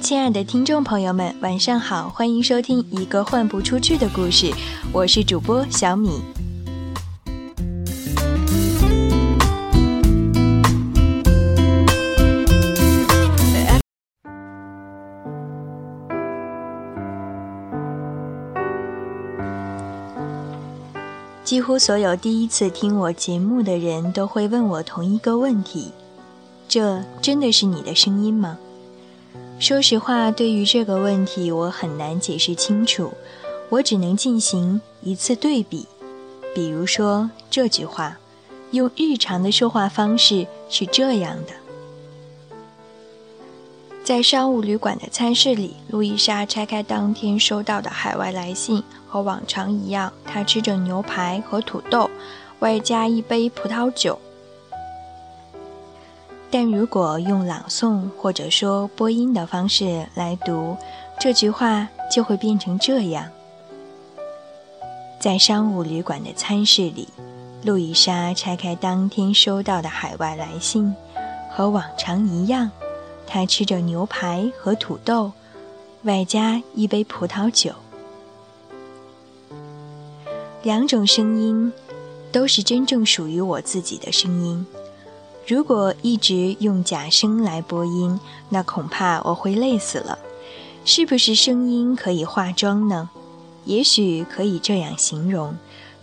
[0.00, 4.52] 亲爱的听众朋友们，晚上好，欢迎收听一个换不出去的故事，
[4.92, 6.20] 我是主播小米。
[21.42, 25.90] 几乎所有第一次听我节目的人都会问我同一个问题：
[26.68, 28.58] 这真的是你的声音吗？
[29.60, 33.12] 说实话，对于这个问题，我很难解释清楚。
[33.70, 35.86] 我只能进行一次对比，
[36.54, 38.16] 比如说这句话，
[38.70, 41.52] 用日常的说话方式是这样的：
[44.04, 52.08] 在商务旅馆的餐室里，路易莎拆开当天收到的海外来信，和往常一样，她吃着牛排和土豆，
[52.60, 54.18] 外加一杯葡萄酒。
[56.50, 60.76] 但如果用朗诵或者说播音的方式来读
[61.20, 63.28] 这句话，就会变成这样：
[65.20, 67.06] 在商务旅馆的餐室里，
[67.62, 70.94] 路易莎拆开当天收到的海外来信，
[71.50, 72.70] 和往常一样，
[73.26, 75.32] 她吃着牛排和土豆，
[76.04, 77.72] 外加一杯葡萄酒。
[80.62, 81.70] 两种声音，
[82.32, 84.66] 都是真正属于我自己的声音。
[85.48, 90.18] 如果一直用假声来播音，那恐怕我会累死了。
[90.84, 93.08] 是不是声音可以化妆呢？
[93.64, 95.56] 也许可以这样形容。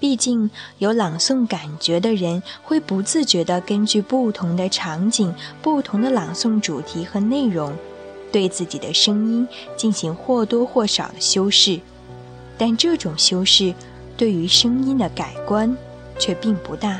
[0.00, 7.72] 毕竟有朗诵感觉的人，会不自觉地根据不同的场景、不同的朗诵主题和内容，
[8.32, 11.78] 对自己的声音进行或多或少的修饰。
[12.56, 13.72] 但这种修饰，
[14.16, 15.76] 对于声音的改观
[16.18, 16.98] 却并不大。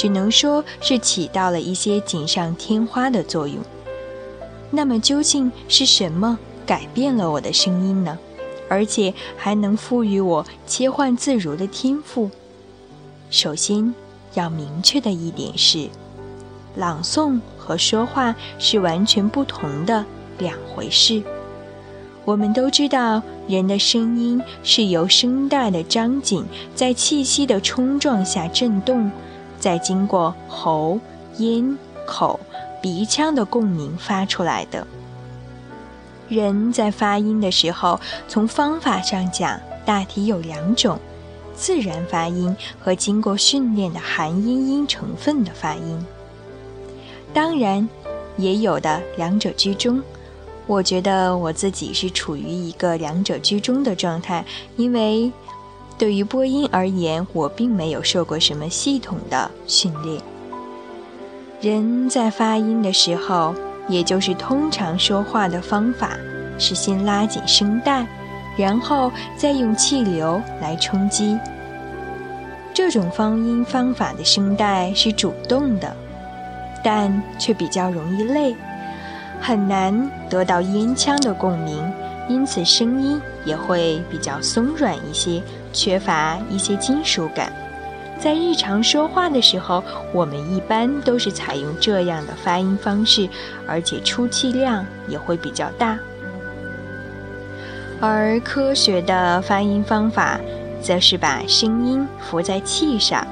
[0.00, 3.58] 只能说是起到了一些锦上添花的作用。
[4.70, 8.18] 那么究竟是什么改变了我的声音呢？
[8.66, 12.30] 而且还能赋予我切换自如的天赋？
[13.28, 13.94] 首先
[14.32, 15.86] 要明确的一点是，
[16.76, 20.02] 朗诵和说话是完全不同的
[20.38, 21.22] 两回事。
[22.24, 26.42] 我们都知道，人的声音是由声带的张紧
[26.74, 29.12] 在气息的冲撞下震动。
[29.60, 30.98] 再经过喉、
[31.36, 32.40] 咽、口、
[32.82, 34.84] 鼻腔的共鸣发出来的。
[36.28, 40.98] 人在发音的时候，从方法上讲，大体有两种：
[41.54, 46.06] 自然发音和经过训练的含音音成分的发音。
[47.34, 47.88] 当然，
[48.36, 50.02] 也有的两者居中。
[50.66, 54.44] 我觉得我自己是处于一个两者居中的状态，
[54.76, 55.30] 因为。
[56.00, 60.18] 对于播音而言，我并没有受过什么系统的训练。
[61.60, 63.54] 人在发音的时候，
[63.86, 66.16] 也就是通常说话的方法，
[66.58, 68.06] 是先拉紧声带，
[68.56, 71.38] 然后再用气流来冲击。
[72.72, 75.94] 这种发音方法的声带是主动的，
[76.82, 78.56] 但却比较容易累，
[79.38, 81.92] 很难得到咽腔的共鸣。
[82.30, 85.42] 因此，声音也会比较松软一些，
[85.72, 87.52] 缺乏一些金属感。
[88.20, 89.82] 在日常说话的时候，
[90.12, 93.28] 我们一般都是采用这样的发音方式，
[93.66, 95.98] 而且出气量也会比较大。
[98.00, 100.38] 而科学的发音方法，
[100.80, 103.26] 则是把声音浮在气上，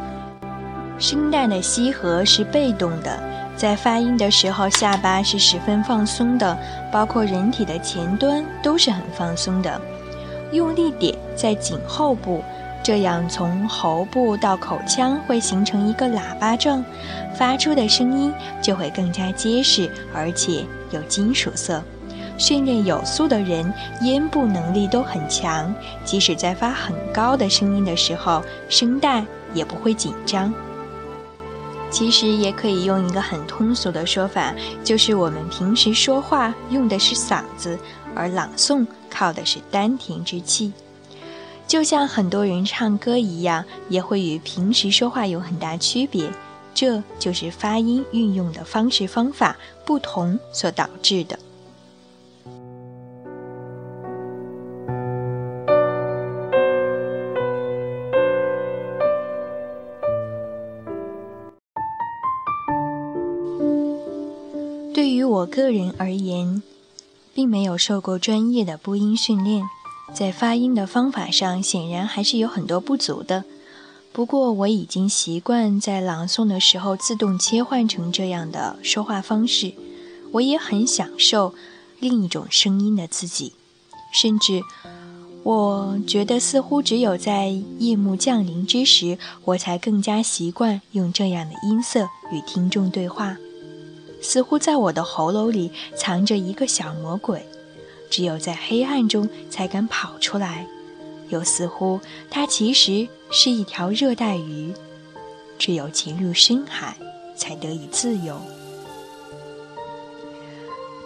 [0.99, 3.17] 声带的吸合是被动的。
[3.59, 6.57] 在发音的时候，下巴是十分放松的，
[6.93, 9.81] 包括人体的前端都是很放松的。
[10.53, 12.41] 用力点在颈后部，
[12.85, 16.85] 这样从喉部到口腔会形成一个喇叭状，
[17.35, 18.33] 发出的声音
[18.63, 21.83] 就会更加结实，而且有金属色。
[22.39, 30.55] 训练有素的人，咽部能力都很强，即使在发很高的声音的时候，声带也不会紧张。
[31.91, 34.55] 其实也可以用一个很通俗的说法，
[34.85, 37.79] 就是我们平时说话用的是嗓子，
[38.15, 40.73] 而朗诵靠的是丹田之气。
[41.67, 46.31] 就像很多人唱歌一样，也会与平时说话有很大区别，
[46.75, 51.39] 这就是发音运用的方式方法不同所导致的。
[67.49, 69.65] 没有受过专业的播音训练，
[70.15, 73.45] 在发音的方法上显然还是有很多不足的。
[74.13, 79.73] 不过我已经习惯在朗诵的时候自动切换成这样的说话方式，
[80.33, 81.55] 我也很享受
[82.01, 83.53] 另一种声音的自己，
[84.13, 84.63] 甚至，
[85.43, 87.49] 我觉得似乎只有在
[87.79, 93.37] 夜幕降临之时，我才更加习惯用这样的音色与听众对话。
[94.21, 97.45] 似乎在我的喉咙里藏着一个小魔鬼，
[98.11, 100.67] 只有在黑暗中才敢跑出来；
[101.29, 102.01] 又似乎
[102.31, 104.73] 它其实是一条热带鱼，
[105.59, 106.97] 只有潜入深海
[107.37, 108.37] 才得以自由。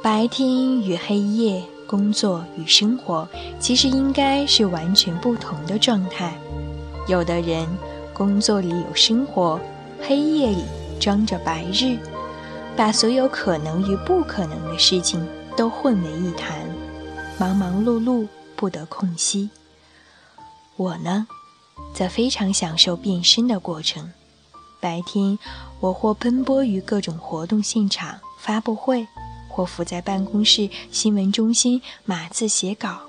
[0.03, 3.29] 白天与黑夜，工作与生活，
[3.61, 6.37] 其实应该是完全不同的状态。
[7.07, 7.67] 有的人
[8.13, 9.61] 工作里有生活，
[10.01, 10.65] 黑夜里
[10.99, 11.99] 装着白日。
[12.77, 15.27] 把所有可能与不可能的事情
[15.57, 16.67] 都混为一谈，
[17.39, 18.27] 忙忙碌碌
[18.57, 19.51] 不得空隙。
[20.77, 21.27] 我呢，
[21.95, 24.11] 则非常享受变身的过程。
[24.81, 25.39] 白天，
[25.81, 29.07] 我或奔波于各种活动现场、发布会，
[29.49, 33.03] 或伏在办公室新闻中心码字写稿。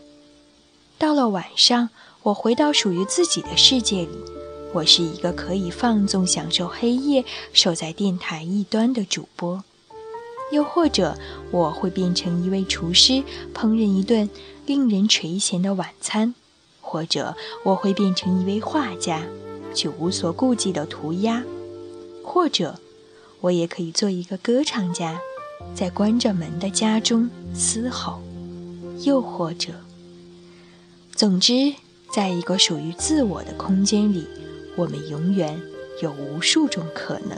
[0.99, 1.89] 到了晚上，
[2.21, 4.42] 我回到属于自己的世界里。
[4.73, 7.23] 我是一个可以放纵享受黑夜、
[7.53, 9.63] 守在电台一端的主播，
[10.51, 11.15] 又或者
[11.51, 13.23] 我会变成一位厨师，
[13.53, 14.27] 烹饪一顿
[14.65, 16.33] 令人垂涎的晚餐；
[16.81, 19.21] 或者我会变成一位画家，
[19.75, 21.43] 去无所顾忌的涂鸦；
[22.23, 22.79] 或者
[23.41, 25.21] 我也可以做一个歌唱家，
[25.75, 28.19] 在关着门的家中嘶吼；
[29.05, 29.73] 又或者，
[31.15, 31.75] 总之，
[32.11, 34.27] 在一个属于自我的空间里。
[34.75, 35.61] 我们永远
[36.01, 37.37] 有无数种可能。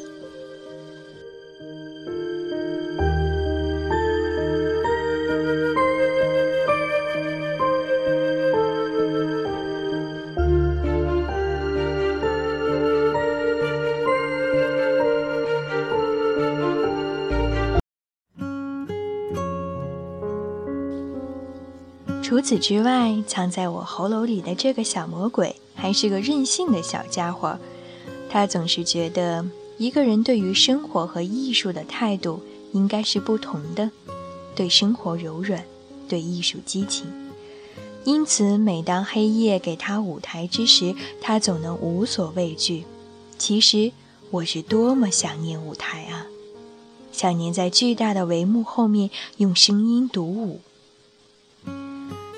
[22.24, 25.56] 除此之外，藏在我喉咙里的这个小魔鬼。
[25.86, 27.60] 还是个任性的小家伙，
[28.28, 29.46] 他总是觉得
[29.78, 32.42] 一个人对于生活和艺术的态度
[32.74, 33.92] 应该是不同的，
[34.56, 35.64] 对生活柔软，
[36.10, 37.06] 对艺术激情。
[38.04, 42.86] 因此，每当黑夜给他舞台之时，他总能无所畏惧。
[43.38, 43.92] 其实，
[44.32, 46.26] 我是多么想念舞台啊！
[47.12, 50.62] 想念在巨大的帷幕后面用声音独舞。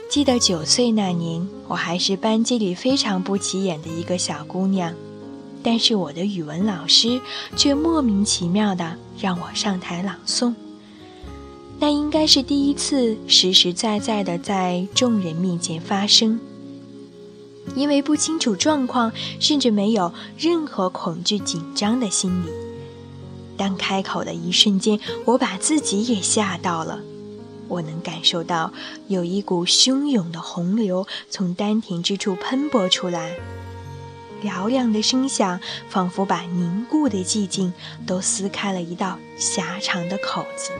[0.09, 4.93] 记得九岁那年，我还是班级里非常不起眼的一个小姑娘，
[5.61, 7.19] 但是我的语文老师
[7.57, 10.55] 却莫名其妙的让我上台朗诵。
[11.79, 16.39] 那应该是第一次实实在在的在众人面前发声，
[17.75, 22.49] 因为不清楚状况，甚至没有任何恐惧紧张的心理。
[23.57, 27.01] 当开口的一瞬间，我把自己也吓到了。
[27.67, 28.71] 我能感受到
[29.07, 33.35] 有一股汹涌的洪流从丹田之处喷薄出来，
[34.43, 35.59] 嘹亮的声响
[35.89, 37.73] 仿佛把凝固的寂静
[38.05, 40.71] 都撕开了一道狭长的口子。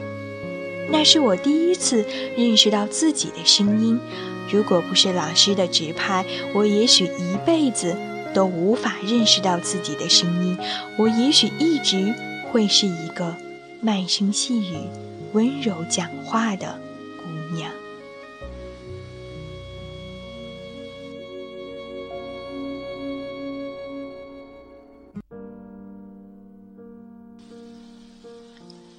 [0.90, 2.06] 那是我第一次
[2.38, 4.00] 认识到自己的声音。
[4.50, 6.26] 如果不是老师的指派，
[6.56, 7.98] 我也许一辈子
[8.34, 10.58] 都无法认识到自己的声音。
[10.98, 12.16] 我也许一直
[12.50, 13.36] 会是一个
[13.82, 15.07] 慢声细语。
[15.34, 16.80] 温柔讲话的
[17.18, 17.72] 姑娘。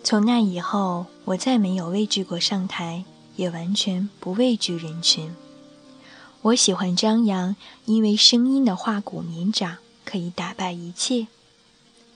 [0.05, 3.05] 从那以后，我再没有畏惧过上台，
[3.37, 5.35] 也完全不畏惧人群。
[6.41, 11.27] 我喜欢张扬，因为声音的化骨绵掌可以打败一切。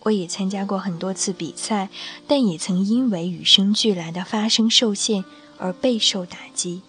[0.05, 1.89] 我也参加过很多次比赛，
[2.27, 5.25] 但也曾因为与生俱来的发声受限
[5.59, 6.83] 而备受打击。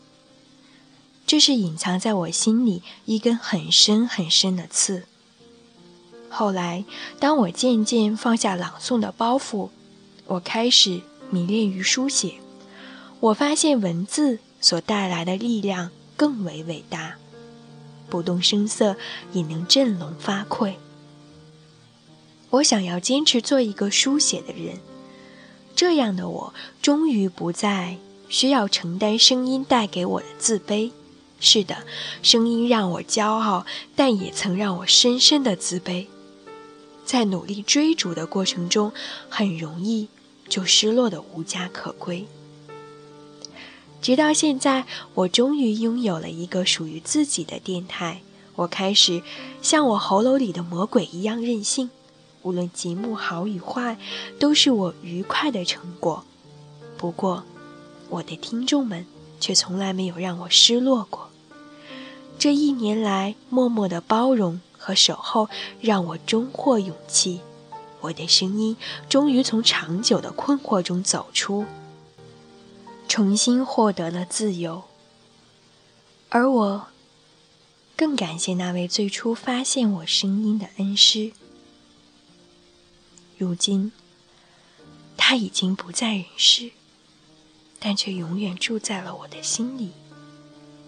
[1.26, 5.06] 这是隐藏在我心里一根很深很深的刺。
[6.30, 6.84] 后来，
[7.20, 9.70] 当我渐渐放下朗诵的包袱，
[10.26, 12.36] 我开始迷恋于书写。
[13.20, 17.16] 我发现文字所带来的力量更为伟大，
[18.10, 18.98] 不动声色
[19.32, 20.74] 也能振聋发聩。
[22.54, 24.78] 我想要坚持做一个书写的人，
[25.76, 27.98] 这样的我终于不再
[28.30, 30.92] 需要承担声音带给我的自卑。
[31.40, 31.78] 是的，
[32.22, 36.06] 声音让我骄傲，但也曾让我深深的自卑。
[37.04, 38.94] 在努力追逐的过程中，
[39.30, 40.08] 很容易
[40.48, 42.28] 就失落的无家可归。
[44.00, 48.22] 直到现在，我终于拥有了一个属于自己的电台，
[48.58, 49.24] 我开始
[49.64, 51.90] 像我喉咙里的魔鬼一样任性。
[52.44, 53.98] 无论节目好与坏，
[54.40, 56.24] 都是我愉快的成果。
[56.98, 57.44] 不过，
[58.10, 59.06] 我的听众们
[59.40, 61.30] 却从来没有让我失落过。
[62.38, 65.50] 这一年来默默的包容和守候，
[65.82, 67.42] 让我终获勇气。
[68.02, 68.76] 我的声音
[69.08, 71.66] 终于从长久的困惑中走出，
[73.08, 74.84] 重新获得了自由。
[76.28, 76.88] 而我
[77.96, 81.32] 更感谢那位最初发现我声音的恩师。
[83.38, 83.92] 如今，
[85.18, 86.72] 他已经不在人世，
[87.80, 89.92] 但却永远住在了我的心里。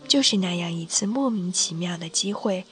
[0.07, 2.65] 就是那样一次莫名其妙的机会，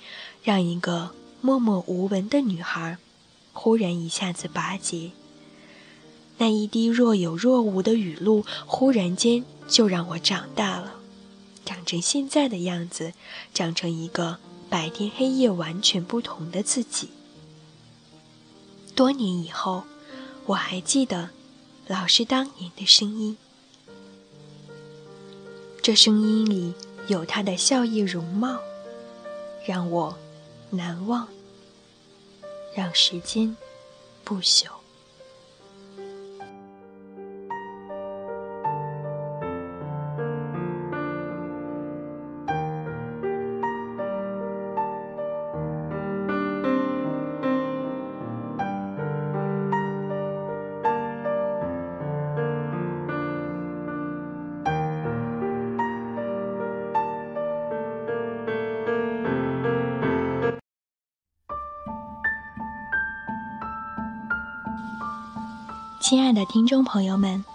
[0.44, 2.98] 让一个默默无闻的女孩，
[3.52, 5.12] 忽然一下子拔节。
[6.38, 10.96] 那一滴若有若无的雨露，忽然间就让我长大了，
[11.66, 13.14] 长成现在的样子，
[13.54, 14.38] 长成一个
[14.70, 17.10] 白天黑夜完全不同的自己。
[18.96, 19.84] 多年以后，
[20.46, 21.30] 我还记得
[21.88, 23.38] 老师当年的声音，
[25.82, 26.74] 这声音里。
[27.10, 28.62] 有他的笑意容貌，
[29.68, 30.18] 让我
[30.70, 31.28] 难忘，
[32.74, 33.58] 让时间
[34.24, 34.68] 不朽。
[66.04, 67.46] 亲爱的听众朋友们，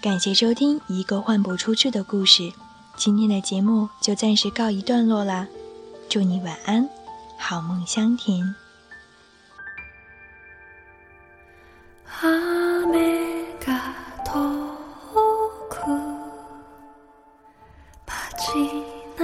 [0.00, 2.50] 感谢收听一个换不出去的故事。
[2.96, 5.46] 今天的节目就暂时告一段落啦，
[6.08, 6.88] 祝你晚安，
[7.36, 8.54] 好梦香甜。